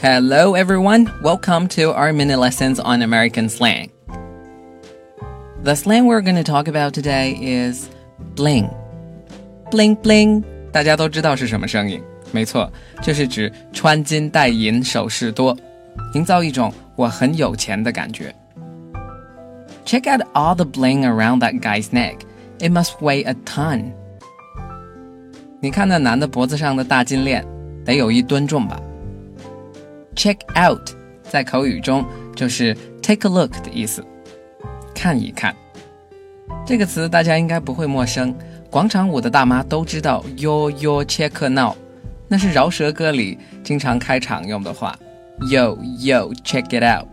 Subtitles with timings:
[0.00, 1.10] Hello, everyone.
[1.22, 3.90] Welcome to our mini lessons on American slang.
[5.62, 7.88] The slang we're going to talk about today is
[8.34, 8.68] bling.
[9.70, 12.02] Bling bling，大家都知道是什么声音？
[12.32, 15.56] 没错，就是指穿金戴银、首饰多，
[16.14, 18.34] 营造一种我很有钱的感觉。
[19.86, 22.20] Check out all the bling around that guy's neck.
[22.58, 23.92] It must weigh a ton.
[25.60, 27.44] 你看那男的脖子上的大金链，
[27.84, 28.80] 得有一吨重吧
[30.19, 30.89] ？Check out
[31.23, 32.05] 在口语中
[32.35, 34.05] 就是 take a look 的意思，
[34.93, 35.55] 看一看。
[36.65, 38.35] 这个词大家应该不会陌生，
[38.69, 41.73] 广场舞的大妈都知道 yo yo check now，
[42.27, 44.99] 那是饶舌歌里经常开场用的话。
[45.49, 47.07] Yo yo check it out。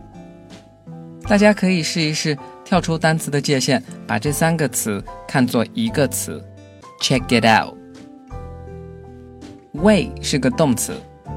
[1.29, 6.43] 大家可以试一试跳出单词的界限，把这三个词看作一个词
[7.01, 7.73] ，check it out。
[9.75, 10.93] weigh 是个动词，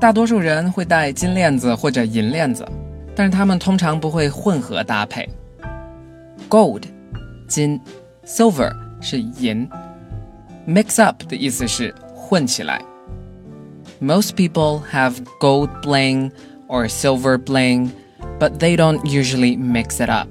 [0.01, 2.67] 大多数人会戴金链子或者银链子，
[3.15, 5.29] 但是他们通常不会混合搭配。
[6.51, 6.83] Gold，
[7.49, 7.79] 金；
[8.27, 9.69] silver 是银。
[10.67, 12.83] Mix up 的意思是混起来。
[14.01, 16.33] Most people have gold bling
[16.69, 17.91] or silver bling,
[18.39, 20.29] but they don't usually mix it up.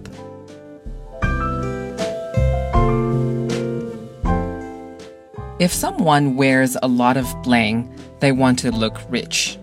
[5.60, 7.86] If someone wears a lot of bling,
[8.20, 9.58] they want to look rich.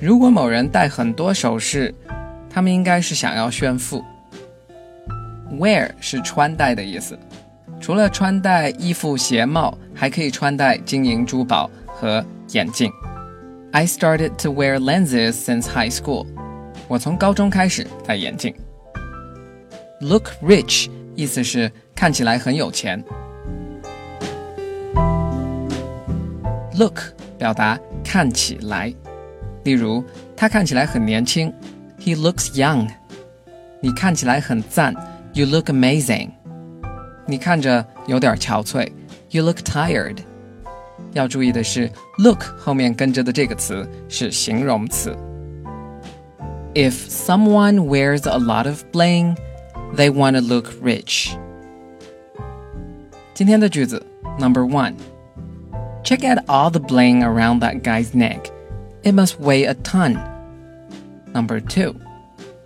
[0.00, 1.94] 如果某人戴很多首饰，
[2.50, 4.04] 他们应该是想要炫富。
[5.52, 7.18] Wear 是穿戴的意思，
[7.80, 12.90] 除了穿戴衣服、鞋帽，还可以穿戴金银珠宝和眼镜。
[13.72, 16.26] I started to wear lenses since high school.
[16.88, 18.54] 我从高中开始戴眼镜。
[20.00, 23.02] Look rich 意思是看起来很有钱。
[26.80, 27.00] Look
[27.38, 28.92] 表达看起来，
[29.64, 30.04] 例如
[30.36, 31.52] 他看起来很年轻，
[31.98, 32.88] He looks young。
[33.80, 34.94] 你看起来很赞，
[35.32, 36.30] You look amazing。
[37.26, 38.90] 你看着有点憔悴，
[39.30, 40.18] You look tired。
[41.12, 45.16] 要注意的是，look 后面跟着的这个词是形容词。
[46.74, 49.36] If someone wears a lot of bling,
[49.94, 51.34] they want to look rich.
[53.34, 54.04] 今天的句子
[54.38, 54.94] Number one。
[56.02, 58.50] Check out all the bling around that guy's neck.
[59.02, 60.18] It must weigh a ton.
[61.34, 61.94] Number two,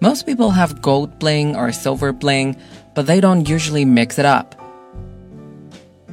[0.01, 2.57] most people have gold bling or silver bling,
[2.95, 4.55] but they don't usually mix it up.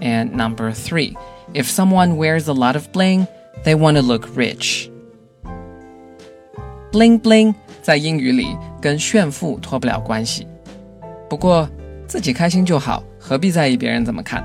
[0.02, 1.16] And number three,
[1.54, 3.28] if someone wears a lot of bling,
[3.64, 4.90] they want to look rich.
[6.92, 10.48] Bling bling 在英语里跟炫富脱不了关系，
[11.30, 11.70] 不过
[12.08, 14.44] 自己开心就好，何必在意别人怎么看？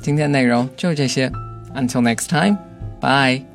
[0.00, 1.30] 今天内容就是这些。
[1.74, 2.56] Until next time,
[3.00, 3.49] bye.